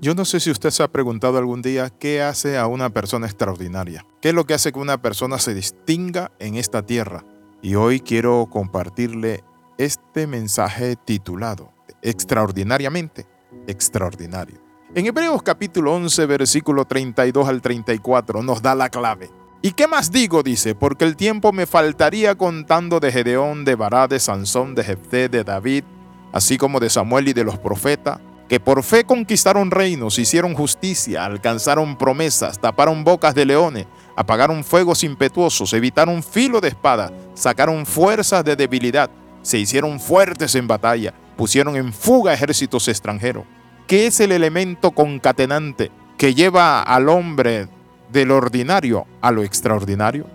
Yo 0.00 0.14
no 0.14 0.26
sé 0.26 0.40
si 0.40 0.50
usted 0.50 0.70
se 0.70 0.82
ha 0.82 0.92
preguntado 0.92 1.38
algún 1.38 1.62
día 1.62 1.88
qué 1.88 2.20
hace 2.20 2.58
a 2.58 2.66
una 2.66 2.90
persona 2.90 3.26
extraordinaria. 3.26 4.04
¿Qué 4.20 4.28
es 4.28 4.34
lo 4.34 4.44
que 4.44 4.52
hace 4.52 4.70
que 4.70 4.78
una 4.78 5.00
persona 5.00 5.38
se 5.38 5.54
distinga 5.54 6.32
en 6.38 6.56
esta 6.56 6.84
tierra? 6.84 7.24
Y 7.62 7.76
hoy 7.76 8.00
quiero 8.00 8.46
compartirle 8.50 9.42
este 9.78 10.26
mensaje 10.26 10.96
titulado 10.96 11.72
Extraordinariamente 12.02 13.26
extraordinario. 13.66 14.60
En 14.94 15.06
Hebreos 15.06 15.42
capítulo 15.42 15.94
11, 15.94 16.26
versículo 16.26 16.84
32 16.84 17.48
al 17.48 17.62
34 17.62 18.42
nos 18.42 18.60
da 18.60 18.74
la 18.74 18.90
clave. 18.90 19.30
¿Y 19.62 19.72
qué 19.72 19.88
más 19.88 20.12
digo? 20.12 20.42
Dice, 20.42 20.74
porque 20.74 21.06
el 21.06 21.16
tiempo 21.16 21.52
me 21.52 21.66
faltaría 21.66 22.36
contando 22.36 23.00
de 23.00 23.10
Gedeón, 23.10 23.64
de 23.64 23.74
Bará, 23.74 24.06
de 24.08 24.20
Sansón, 24.20 24.74
de 24.74 24.84
Jefté, 24.84 25.30
de 25.30 25.42
David, 25.42 25.84
así 26.32 26.58
como 26.58 26.80
de 26.80 26.90
Samuel 26.90 27.28
y 27.28 27.32
de 27.32 27.44
los 27.44 27.58
profetas, 27.58 28.20
que 28.48 28.60
por 28.60 28.82
fe 28.82 29.04
conquistaron 29.04 29.70
reinos, 29.70 30.18
hicieron 30.18 30.54
justicia, 30.54 31.24
alcanzaron 31.24 31.96
promesas, 31.96 32.60
taparon 32.60 33.02
bocas 33.02 33.34
de 33.34 33.44
leones, 33.44 33.86
apagaron 34.14 34.62
fuegos 34.62 35.02
impetuosos, 35.02 35.72
evitaron 35.72 36.22
filo 36.22 36.60
de 36.60 36.68
espada, 36.68 37.12
sacaron 37.34 37.84
fuerzas 37.86 38.44
de 38.44 38.54
debilidad, 38.54 39.10
se 39.42 39.58
hicieron 39.58 39.98
fuertes 39.98 40.54
en 40.54 40.68
batalla, 40.68 41.12
pusieron 41.36 41.76
en 41.76 41.92
fuga 41.92 42.32
ejércitos 42.32 42.86
extranjeros. 42.88 43.44
¿Qué 43.86 44.06
es 44.06 44.20
el 44.20 44.32
elemento 44.32 44.92
concatenante 44.92 45.90
que 46.16 46.34
lleva 46.34 46.82
al 46.82 47.08
hombre 47.08 47.68
del 48.12 48.30
ordinario 48.30 49.06
a 49.20 49.30
lo 49.32 49.42
extraordinario? 49.42 50.26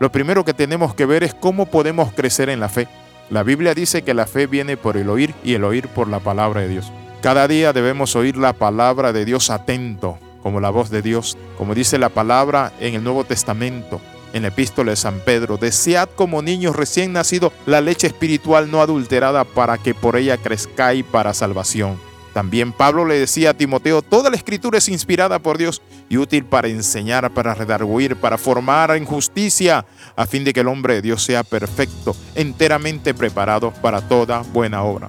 Lo 0.00 0.12
primero 0.12 0.44
que 0.44 0.54
tenemos 0.54 0.94
que 0.94 1.06
ver 1.06 1.24
es 1.24 1.34
cómo 1.34 1.66
podemos 1.66 2.12
crecer 2.12 2.48
en 2.50 2.60
la 2.60 2.68
fe. 2.68 2.86
La 3.30 3.42
Biblia 3.42 3.74
dice 3.74 4.02
que 4.02 4.14
la 4.14 4.26
fe 4.26 4.46
viene 4.46 4.76
por 4.76 4.96
el 4.96 5.10
oír 5.10 5.34
y 5.44 5.54
el 5.54 5.64
oír 5.64 5.88
por 5.88 6.08
la 6.08 6.20
palabra 6.20 6.60
de 6.60 6.68
Dios. 6.68 6.92
Cada 7.20 7.48
día 7.48 7.72
debemos 7.72 8.14
oír 8.14 8.36
la 8.36 8.52
palabra 8.52 9.12
de 9.12 9.24
Dios 9.24 9.50
atento, 9.50 10.18
como 10.40 10.60
la 10.60 10.70
voz 10.70 10.88
de 10.88 11.02
Dios, 11.02 11.36
como 11.56 11.74
dice 11.74 11.98
la 11.98 12.10
palabra 12.10 12.72
en 12.78 12.94
el 12.94 13.02
Nuevo 13.02 13.24
Testamento, 13.24 14.00
en 14.32 14.42
la 14.42 14.48
epístola 14.48 14.92
de 14.92 14.96
San 14.96 15.18
Pedro. 15.24 15.56
Desead 15.56 16.08
como 16.14 16.42
niños 16.42 16.76
recién 16.76 17.12
nacidos 17.12 17.52
la 17.66 17.80
leche 17.80 18.06
espiritual 18.06 18.70
no 18.70 18.80
adulterada 18.80 19.42
para 19.42 19.78
que 19.78 19.94
por 19.94 20.16
ella 20.16 20.36
crezcáis 20.36 21.04
para 21.04 21.34
salvación. 21.34 21.98
También 22.34 22.70
Pablo 22.70 23.04
le 23.04 23.18
decía 23.18 23.50
a 23.50 23.54
Timoteo, 23.54 24.00
toda 24.00 24.30
la 24.30 24.36
escritura 24.36 24.78
es 24.78 24.88
inspirada 24.88 25.40
por 25.40 25.58
Dios 25.58 25.82
y 26.08 26.18
útil 26.18 26.44
para 26.44 26.68
enseñar, 26.68 27.28
para 27.34 27.52
redarguir, 27.52 28.14
para 28.14 28.38
formar 28.38 28.92
en 28.92 29.04
justicia, 29.04 29.84
a 30.14 30.24
fin 30.24 30.44
de 30.44 30.52
que 30.52 30.60
el 30.60 30.68
hombre 30.68 30.94
de 30.94 31.02
Dios 31.02 31.24
sea 31.24 31.42
perfecto, 31.42 32.14
enteramente 32.36 33.12
preparado 33.12 33.72
para 33.82 34.02
toda 34.02 34.42
buena 34.52 34.84
obra. 34.84 35.08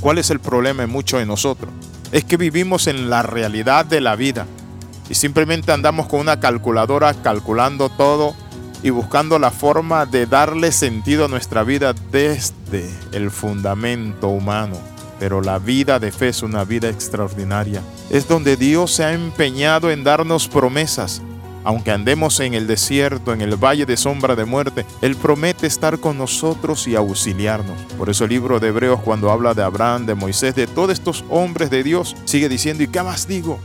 ¿Cuál 0.00 0.18
es 0.18 0.30
el 0.30 0.40
problema 0.40 0.82
en 0.82 0.90
muchos 0.90 1.20
de 1.20 1.26
nosotros? 1.26 1.72
Es 2.12 2.24
que 2.24 2.36
vivimos 2.36 2.86
en 2.86 3.10
la 3.10 3.22
realidad 3.22 3.84
de 3.84 4.00
la 4.00 4.14
vida 4.14 4.46
y 5.08 5.14
simplemente 5.14 5.72
andamos 5.72 6.06
con 6.06 6.20
una 6.20 6.40
calculadora 6.40 7.14
calculando 7.14 7.88
todo 7.88 8.34
y 8.82 8.90
buscando 8.90 9.38
la 9.38 9.50
forma 9.50 10.06
de 10.06 10.26
darle 10.26 10.70
sentido 10.70 11.24
a 11.24 11.28
nuestra 11.28 11.62
vida 11.62 11.94
desde 12.12 12.88
el 13.12 13.30
fundamento 13.30 14.28
humano. 14.28 14.76
Pero 15.18 15.40
la 15.40 15.58
vida 15.58 15.98
de 15.98 16.12
fe 16.12 16.28
es 16.28 16.42
una 16.42 16.64
vida 16.64 16.88
extraordinaria. 16.88 17.80
Es 18.10 18.28
donde 18.28 18.56
Dios 18.56 18.92
se 18.92 19.04
ha 19.04 19.14
empeñado 19.14 19.90
en 19.90 20.04
darnos 20.04 20.46
promesas, 20.46 21.22
aunque 21.66 21.90
andemos 21.90 22.38
en 22.38 22.54
el 22.54 22.68
desierto, 22.68 23.32
en 23.32 23.40
el 23.40 23.56
valle 23.56 23.86
de 23.86 23.96
sombra 23.96 24.36
de 24.36 24.44
muerte, 24.44 24.86
Él 25.02 25.16
promete 25.16 25.66
estar 25.66 25.98
con 25.98 26.16
nosotros 26.16 26.86
y 26.86 26.94
auxiliarnos. 26.94 27.76
Por 27.98 28.08
eso 28.08 28.22
el 28.22 28.30
libro 28.30 28.60
de 28.60 28.68
Hebreos 28.68 29.00
cuando 29.00 29.32
habla 29.32 29.52
de 29.52 29.64
Abraham, 29.64 30.06
de 30.06 30.14
Moisés, 30.14 30.54
de 30.54 30.68
todos 30.68 30.92
estos 30.92 31.24
hombres 31.28 31.68
de 31.68 31.82
Dios, 31.82 32.14
sigue 32.24 32.48
diciendo, 32.48 32.84
¿y 32.84 32.86
qué 32.86 33.02
más 33.02 33.26
digo? 33.26 33.58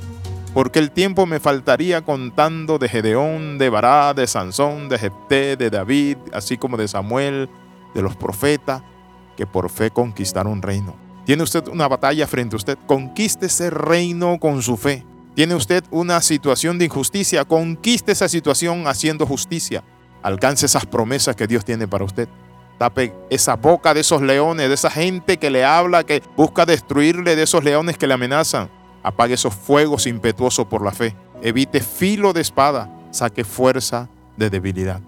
Porque 0.52 0.80
el 0.80 0.90
tiempo 0.90 1.28
me 1.28 1.40
faltaría 1.40 2.02
contando 2.02 2.80
de 2.80 2.90
Gedeón, 2.90 3.60
de 3.60 3.70
Bará, 3.70 4.16
de 4.16 4.26
Sansón, 4.26 4.90
de 4.90 4.98
Jepté, 4.98 5.56
de 5.56 5.70
David, 5.70 6.18
así 6.34 6.58
como 6.58 6.78
de 6.78 6.88
Samuel, 6.88 7.50
de 7.94 8.02
los 8.02 8.16
profetas, 8.16 8.82
que 9.38 9.46
por 9.46 9.70
fe 9.70 9.92
conquistaron 9.92 10.64
reino. 10.64 10.96
Tiene 11.24 11.44
usted 11.44 11.68
una 11.68 11.88
batalla 11.88 12.26
frente 12.26 12.56
a 12.56 12.58
usted, 12.58 12.80
conquiste 12.88 13.46
ese 13.46 13.70
reino 13.70 14.40
con 14.40 14.64
su 14.64 14.76
fe. 14.76 15.06
Tiene 15.36 15.56
usted 15.56 15.84
una 15.92 16.22
situación 16.22 16.78
de 16.78 16.86
injusticia, 16.86 17.46
conquiste 17.46 18.12
esa 18.12 18.28
situación 18.28 18.88
haciendo 18.88 19.26
justicia. 19.26 19.84
Alcance 20.22 20.66
esas 20.66 20.86
promesas 20.86 21.36
que 21.36 21.48
Dios 21.48 21.64
tiene 21.64 21.88
para 21.88 22.04
usted. 22.04 22.28
Tape 22.78 23.14
esa 23.30 23.56
boca 23.56 23.94
de 23.94 24.02
esos 24.02 24.22
leones, 24.22 24.68
de 24.68 24.74
esa 24.74 24.92
gente 24.92 25.38
que 25.38 25.50
le 25.50 25.64
habla, 25.64 26.04
que 26.04 26.22
busca 26.36 26.66
destruirle, 26.66 27.36
de 27.36 27.44
esos 27.44 27.64
leones 27.64 27.98
que 27.98 28.08
le 28.08 28.14
amenazan. 28.14 28.70
Apague 29.04 29.36
esos 29.36 29.56
fuegos 29.56 30.06
impetuosos 30.06 30.68
por 30.68 30.84
la 30.84 30.92
fe. 30.92 31.16
Evite 31.42 31.80
filo 31.80 32.34
de 32.34 32.42
espada. 32.42 32.90
Saque 33.12 33.44
fuerza 33.44 34.10
de 34.38 34.50
debilidad. 34.50 35.02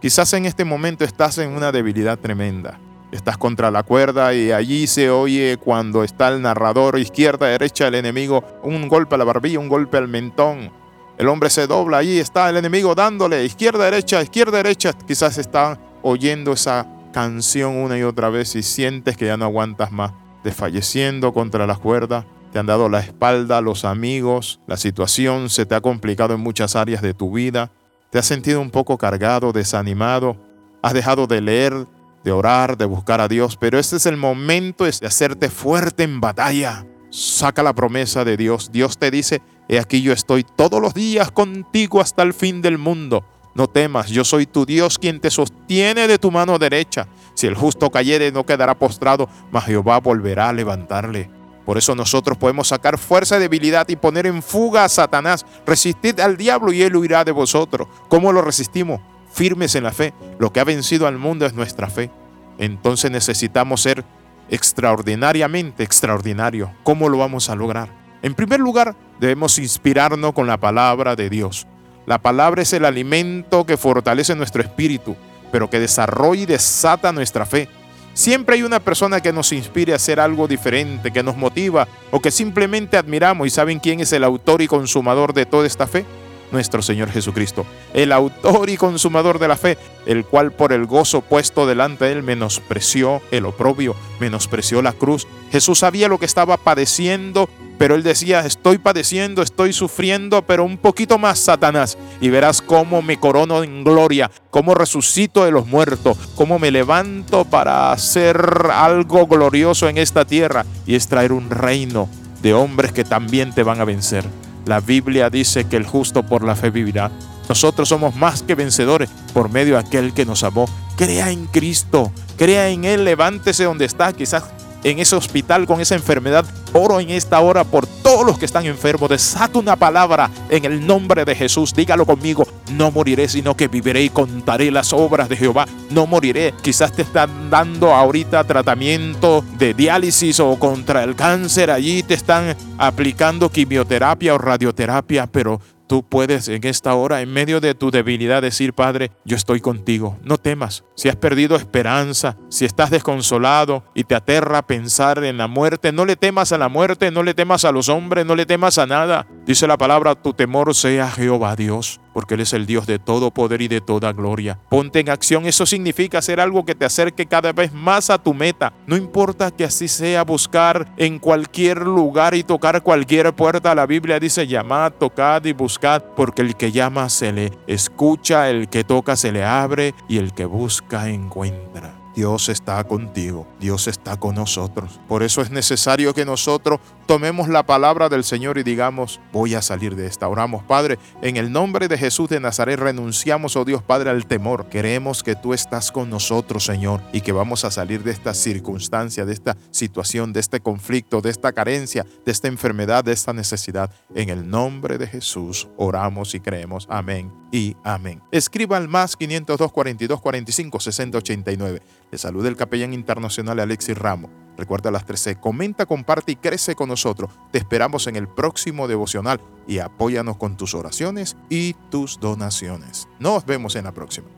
Quizás 0.00 0.32
en 0.34 0.46
este 0.46 0.64
momento 0.64 1.04
estás 1.04 1.38
en 1.38 1.50
una 1.50 1.72
debilidad 1.72 2.18
tremenda 2.18 2.78
estás 3.12 3.38
contra 3.38 3.70
la 3.70 3.82
cuerda 3.82 4.34
y 4.34 4.52
allí 4.52 4.86
se 4.86 5.10
oye 5.10 5.58
cuando 5.58 6.04
está 6.04 6.28
el 6.28 6.42
narrador 6.42 6.98
izquierda, 6.98 7.46
derecha, 7.46 7.88
el 7.88 7.94
enemigo, 7.94 8.44
un 8.62 8.88
golpe 8.88 9.14
a 9.14 9.18
la 9.18 9.24
barbilla, 9.24 9.58
un 9.58 9.68
golpe 9.68 9.96
al 9.96 10.08
mentón. 10.08 10.70
El 11.18 11.28
hombre 11.28 11.48
se 11.48 11.66
dobla, 11.66 11.98
allí 11.98 12.18
está 12.18 12.50
el 12.50 12.56
enemigo 12.58 12.94
dándole 12.94 13.44
izquierda, 13.44 13.84
derecha, 13.84 14.20
izquierda, 14.20 14.58
derecha. 14.58 14.92
Quizás 14.92 15.38
está 15.38 15.78
oyendo 16.02 16.52
esa 16.52 16.86
canción 17.12 17.76
una 17.76 17.96
y 17.98 18.02
otra 18.02 18.28
vez 18.28 18.54
y 18.56 18.62
sientes 18.62 19.16
que 19.16 19.26
ya 19.26 19.38
no 19.38 19.46
aguantas 19.46 19.92
más, 19.92 20.12
desfalleciendo 20.44 21.32
contra 21.32 21.66
la 21.66 21.76
cuerda. 21.76 22.26
Te 22.52 22.58
han 22.58 22.66
dado 22.66 22.88
la 22.88 23.00
espalda 23.00 23.60
los 23.60 23.84
amigos, 23.84 24.60
la 24.66 24.76
situación 24.76 25.48
se 25.48 25.64
te 25.64 25.74
ha 25.74 25.80
complicado 25.80 26.34
en 26.34 26.40
muchas 26.40 26.76
áreas 26.76 27.02
de 27.02 27.14
tu 27.14 27.32
vida, 27.32 27.70
te 28.10 28.18
has 28.18 28.26
sentido 28.26 28.60
un 28.60 28.70
poco 28.70 28.98
cargado, 28.98 29.52
desanimado, 29.52 30.36
has 30.82 30.94
dejado 30.94 31.26
de 31.26 31.40
leer 31.40 31.86
de 32.26 32.32
orar, 32.32 32.76
de 32.76 32.86
buscar 32.86 33.20
a 33.20 33.28
Dios, 33.28 33.56
pero 33.56 33.78
este 33.78 33.96
es 33.96 34.04
el 34.04 34.16
momento 34.16 34.82
de 34.82 34.90
hacerte 34.90 35.48
fuerte 35.48 36.02
en 36.02 36.20
batalla. 36.20 36.84
Saca 37.08 37.62
la 37.62 37.72
promesa 37.72 38.24
de 38.24 38.36
Dios. 38.36 38.72
Dios 38.72 38.98
te 38.98 39.12
dice, 39.12 39.42
he 39.68 39.78
aquí 39.78 40.02
yo 40.02 40.12
estoy 40.12 40.42
todos 40.42 40.82
los 40.82 40.92
días 40.92 41.30
contigo 41.30 42.00
hasta 42.00 42.24
el 42.24 42.34
fin 42.34 42.62
del 42.62 42.78
mundo. 42.78 43.24
No 43.54 43.68
temas, 43.68 44.08
yo 44.08 44.24
soy 44.24 44.44
tu 44.44 44.66
Dios 44.66 44.98
quien 44.98 45.20
te 45.20 45.30
sostiene 45.30 46.08
de 46.08 46.18
tu 46.18 46.32
mano 46.32 46.58
derecha. 46.58 47.06
Si 47.34 47.46
el 47.46 47.54
justo 47.54 47.90
cayere 47.90 48.32
no 48.32 48.44
quedará 48.44 48.76
postrado, 48.76 49.28
mas 49.52 49.64
Jehová 49.66 50.00
volverá 50.00 50.48
a 50.48 50.52
levantarle. 50.52 51.30
Por 51.64 51.78
eso 51.78 51.94
nosotros 51.94 52.36
podemos 52.36 52.66
sacar 52.66 52.98
fuerza 52.98 53.36
y 53.36 53.40
debilidad 53.40 53.88
y 53.88 53.94
poner 53.94 54.26
en 54.26 54.42
fuga 54.42 54.82
a 54.82 54.88
Satanás. 54.88 55.46
Resistid 55.64 56.18
al 56.18 56.36
diablo 56.36 56.72
y 56.72 56.82
él 56.82 56.96
huirá 56.96 57.24
de 57.24 57.30
vosotros. 57.30 57.86
¿Cómo 58.08 58.32
lo 58.32 58.42
resistimos? 58.42 59.00
Firmes 59.36 59.74
en 59.74 59.84
la 59.84 59.92
fe. 59.92 60.14
Lo 60.38 60.52
que 60.52 60.60
ha 60.60 60.64
vencido 60.64 61.06
al 61.06 61.18
mundo 61.18 61.46
es 61.46 61.52
nuestra 61.52 61.88
fe. 61.88 62.10
Entonces 62.58 63.10
necesitamos 63.10 63.82
ser 63.82 64.02
extraordinariamente 64.48 65.82
extraordinarios. 65.82 66.70
¿Cómo 66.82 67.08
lo 67.08 67.18
vamos 67.18 67.50
a 67.50 67.54
lograr? 67.54 67.90
En 68.22 68.34
primer 68.34 68.60
lugar, 68.60 68.96
debemos 69.20 69.58
inspirarnos 69.58 70.32
con 70.32 70.46
la 70.46 70.56
palabra 70.56 71.14
de 71.14 71.28
Dios. 71.28 71.66
La 72.06 72.18
palabra 72.18 72.62
es 72.62 72.72
el 72.72 72.86
alimento 72.86 73.66
que 73.66 73.76
fortalece 73.76 74.34
nuestro 74.34 74.62
espíritu, 74.62 75.16
pero 75.52 75.68
que 75.68 75.80
desarrolla 75.80 76.42
y 76.42 76.46
desata 76.46 77.12
nuestra 77.12 77.44
fe. 77.44 77.68
Siempre 78.14 78.54
hay 78.54 78.62
una 78.62 78.80
persona 78.80 79.20
que 79.20 79.34
nos 79.34 79.52
inspire 79.52 79.92
a 79.92 79.96
hacer 79.96 80.18
algo 80.18 80.48
diferente, 80.48 81.10
que 81.10 81.22
nos 81.22 81.36
motiva 81.36 81.86
o 82.10 82.20
que 82.20 82.30
simplemente 82.30 82.96
admiramos 82.96 83.46
y 83.46 83.50
saben 83.50 83.80
quién 83.80 84.00
es 84.00 84.12
el 84.14 84.24
autor 84.24 84.62
y 84.62 84.68
consumador 84.68 85.34
de 85.34 85.44
toda 85.44 85.66
esta 85.66 85.86
fe 85.86 86.06
nuestro 86.52 86.82
Señor 86.82 87.10
Jesucristo, 87.10 87.66
el 87.94 88.12
autor 88.12 88.70
y 88.70 88.76
consumador 88.76 89.38
de 89.38 89.48
la 89.48 89.56
fe, 89.56 89.78
el 90.06 90.24
cual 90.24 90.52
por 90.52 90.72
el 90.72 90.86
gozo 90.86 91.20
puesto 91.20 91.66
delante 91.66 92.06
de 92.06 92.12
él 92.12 92.22
menospreció 92.22 93.22
el 93.30 93.46
oprobio, 93.46 93.96
menospreció 94.20 94.82
la 94.82 94.92
cruz. 94.92 95.26
Jesús 95.50 95.80
sabía 95.80 96.08
lo 96.08 96.18
que 96.18 96.26
estaba 96.26 96.56
padeciendo, 96.56 97.48
pero 97.78 97.94
él 97.94 98.02
decía, 98.02 98.40
estoy 98.40 98.78
padeciendo, 98.78 99.42
estoy 99.42 99.72
sufriendo, 99.72 100.42
pero 100.42 100.64
un 100.64 100.78
poquito 100.78 101.18
más, 101.18 101.38
Satanás, 101.38 101.98
y 102.20 102.30
verás 102.30 102.62
cómo 102.62 103.02
me 103.02 103.18
corono 103.18 103.62
en 103.62 103.84
gloria, 103.84 104.30
cómo 104.50 104.74
resucito 104.74 105.44
de 105.44 105.50
los 105.50 105.66
muertos, 105.66 106.16
cómo 106.34 106.58
me 106.58 106.70
levanto 106.70 107.44
para 107.44 107.92
hacer 107.92 108.38
algo 108.72 109.26
glorioso 109.26 109.88
en 109.88 109.98
esta 109.98 110.24
tierra 110.24 110.64
y 110.86 110.94
extraer 110.94 111.32
un 111.32 111.50
reino 111.50 112.08
de 112.42 112.54
hombres 112.54 112.92
que 112.92 113.04
también 113.04 113.52
te 113.52 113.62
van 113.62 113.80
a 113.80 113.84
vencer. 113.84 114.24
La 114.66 114.80
Biblia 114.80 115.30
dice 115.30 115.64
que 115.64 115.76
el 115.76 115.86
justo 115.86 116.24
por 116.24 116.44
la 116.44 116.56
fe 116.56 116.70
vivirá. 116.70 117.10
Nosotros 117.48 117.88
somos 117.88 118.16
más 118.16 118.42
que 118.42 118.56
vencedores 118.56 119.08
por 119.32 119.48
medio 119.48 119.74
de 119.74 119.80
aquel 119.80 120.12
que 120.12 120.26
nos 120.26 120.42
amó. 120.42 120.68
Crea 120.96 121.30
en 121.30 121.46
Cristo, 121.46 122.10
crea 122.36 122.68
en 122.68 122.84
Él, 122.84 123.04
levántese 123.04 123.64
donde 123.64 123.84
está. 123.84 124.12
Quizás 124.12 124.42
en 124.86 125.00
ese 125.00 125.16
hospital 125.16 125.66
con 125.66 125.80
esa 125.80 125.96
enfermedad. 125.96 126.46
Oro 126.72 127.00
en 127.00 127.10
esta 127.10 127.40
hora 127.40 127.64
por 127.64 127.86
todos 127.86 128.24
los 128.24 128.38
que 128.38 128.44
están 128.44 128.66
enfermos. 128.66 129.10
Desato 129.10 129.58
una 129.58 129.74
palabra 129.74 130.30
en 130.48 130.64
el 130.64 130.86
nombre 130.86 131.24
de 131.24 131.34
Jesús. 131.34 131.74
Dígalo 131.74 132.06
conmigo. 132.06 132.46
No 132.70 132.92
moriré, 132.92 133.28
sino 133.28 133.56
que 133.56 133.66
viviré 133.66 134.04
y 134.04 134.10
contaré 134.10 134.70
las 134.70 134.92
obras 134.92 135.28
de 135.28 135.36
Jehová. 135.36 135.66
No 135.90 136.06
moriré. 136.06 136.54
Quizás 136.62 136.92
te 136.92 137.02
están 137.02 137.50
dando 137.50 137.92
ahorita 137.92 138.44
tratamiento 138.44 139.44
de 139.58 139.74
diálisis 139.74 140.38
o 140.38 140.56
contra 140.56 141.02
el 141.02 141.16
cáncer. 141.16 141.72
Allí 141.72 142.04
te 142.04 142.14
están 142.14 142.56
aplicando 142.78 143.50
quimioterapia 143.50 144.34
o 144.36 144.38
radioterapia, 144.38 145.26
pero 145.26 145.60
Tú 145.86 146.02
puedes 146.02 146.48
en 146.48 146.66
esta 146.66 146.94
hora, 146.94 147.22
en 147.22 147.32
medio 147.32 147.60
de 147.60 147.74
tu 147.74 147.90
debilidad, 147.90 148.42
decir, 148.42 148.72
Padre, 148.72 149.12
yo 149.24 149.36
estoy 149.36 149.60
contigo. 149.60 150.18
No 150.24 150.36
temas. 150.36 150.84
Si 150.96 151.08
has 151.08 151.16
perdido 151.16 151.56
esperanza, 151.56 152.36
si 152.48 152.64
estás 152.64 152.90
desconsolado 152.90 153.84
y 153.94 154.04
te 154.04 154.14
aterra 154.14 154.66
pensar 154.66 155.22
en 155.22 155.38
la 155.38 155.46
muerte, 155.46 155.92
no 155.92 156.04
le 156.04 156.16
temas 156.16 156.52
a 156.52 156.58
la 156.58 156.68
muerte, 156.68 157.10
no 157.10 157.22
le 157.22 157.34
temas 157.34 157.64
a 157.64 157.72
los 157.72 157.88
hombres, 157.88 158.26
no 158.26 158.34
le 158.34 158.46
temas 158.46 158.78
a 158.78 158.86
nada. 158.86 159.26
Dice 159.44 159.66
la 159.66 159.76
palabra, 159.76 160.14
tu 160.14 160.32
temor 160.32 160.74
sea 160.74 161.10
Jehová 161.10 161.54
Dios 161.54 162.00
porque 162.16 162.32
Él 162.32 162.40
es 162.40 162.54
el 162.54 162.64
Dios 162.64 162.86
de 162.86 162.98
todo 162.98 163.30
poder 163.30 163.60
y 163.60 163.68
de 163.68 163.82
toda 163.82 164.10
gloria. 164.14 164.58
Ponte 164.70 165.00
en 165.00 165.10
acción, 165.10 165.44
eso 165.44 165.66
significa 165.66 166.16
hacer 166.16 166.40
algo 166.40 166.64
que 166.64 166.74
te 166.74 166.86
acerque 166.86 167.26
cada 167.26 167.52
vez 167.52 167.74
más 167.74 168.08
a 168.08 168.16
tu 168.16 168.32
meta. 168.32 168.72
No 168.86 168.96
importa 168.96 169.50
que 169.50 169.64
así 169.64 169.86
sea 169.86 170.24
buscar 170.24 170.90
en 170.96 171.18
cualquier 171.18 171.82
lugar 171.82 172.34
y 172.34 172.42
tocar 172.42 172.82
cualquier 172.82 173.34
puerta. 173.34 173.74
La 173.74 173.84
Biblia 173.84 174.18
dice, 174.18 174.46
llamad, 174.46 174.92
tocad 174.92 175.44
y 175.44 175.52
buscad, 175.52 176.02
porque 176.16 176.40
el 176.40 176.56
que 176.56 176.72
llama 176.72 177.10
se 177.10 177.34
le 177.34 177.52
escucha, 177.66 178.48
el 178.48 178.70
que 178.70 178.82
toca 178.82 179.14
se 179.14 179.30
le 179.30 179.44
abre 179.44 179.94
y 180.08 180.16
el 180.16 180.32
que 180.32 180.46
busca 180.46 181.10
encuentra. 181.10 182.05
Dios 182.16 182.48
está 182.48 182.82
contigo, 182.84 183.46
Dios 183.60 183.88
está 183.88 184.16
con 184.16 184.36
nosotros. 184.36 184.98
Por 185.06 185.22
eso 185.22 185.42
es 185.42 185.50
necesario 185.50 186.14
que 186.14 186.24
nosotros 186.24 186.80
tomemos 187.06 187.46
la 187.48 187.64
palabra 187.64 188.08
del 188.08 188.24
Señor 188.24 188.56
y 188.56 188.62
digamos, 188.62 189.20
voy 189.34 189.54
a 189.54 189.60
salir 189.60 189.94
de 189.94 190.06
esta. 190.06 190.26
Oramos, 190.26 190.64
Padre, 190.64 190.98
en 191.20 191.36
el 191.36 191.52
nombre 191.52 191.88
de 191.88 191.98
Jesús 191.98 192.30
de 192.30 192.40
Nazaret 192.40 192.80
renunciamos, 192.80 193.54
oh 193.54 193.66
Dios 193.66 193.82
Padre, 193.82 194.08
al 194.08 194.24
temor. 194.24 194.66
Queremos 194.70 195.22
que 195.22 195.36
tú 195.36 195.52
estás 195.52 195.92
con 195.92 196.08
nosotros, 196.08 196.64
Señor, 196.64 197.02
y 197.12 197.20
que 197.20 197.32
vamos 197.32 197.66
a 197.66 197.70
salir 197.70 198.02
de 198.02 198.12
esta 198.12 198.32
circunstancia, 198.32 199.26
de 199.26 199.34
esta 199.34 199.54
situación, 199.70 200.32
de 200.32 200.40
este 200.40 200.60
conflicto, 200.60 201.20
de 201.20 201.28
esta 201.28 201.52
carencia, 201.52 202.06
de 202.24 202.32
esta 202.32 202.48
enfermedad, 202.48 203.04
de 203.04 203.12
esta 203.12 203.34
necesidad. 203.34 203.90
En 204.14 204.30
el 204.30 204.48
nombre 204.48 204.96
de 204.96 205.06
Jesús 205.06 205.68
oramos 205.76 206.34
y 206.34 206.40
creemos. 206.40 206.86
Amén 206.88 207.30
y 207.52 207.76
amén. 207.84 208.22
Escriba 208.32 208.76
al 208.76 208.88
más 208.88 209.16
502 209.16 209.70
42 209.72 210.20
45 210.20 210.80
60 210.80 211.18
89. 211.18 211.82
Le 212.10 212.18
saluda 212.18 212.48
el 212.48 212.56
capellán 212.56 212.94
internacional 212.94 213.58
Alexis 213.60 213.98
Ramos. 213.98 214.30
Recuerda 214.56 214.90
las 214.90 215.04
13. 215.04 215.36
Comenta, 215.36 215.86
comparte 215.86 216.32
y 216.32 216.36
crece 216.36 216.74
con 216.74 216.88
nosotros. 216.88 217.30
Te 217.52 217.58
esperamos 217.58 218.06
en 218.06 218.16
el 218.16 218.28
próximo 218.28 218.88
devocional 218.88 219.40
y 219.66 219.78
apóyanos 219.78 220.36
con 220.36 220.56
tus 220.56 220.74
oraciones 220.74 221.36
y 221.50 221.74
tus 221.90 222.18
donaciones. 222.20 223.06
Nos 223.18 223.44
vemos 223.44 223.76
en 223.76 223.84
la 223.84 223.92
próxima. 223.92 224.28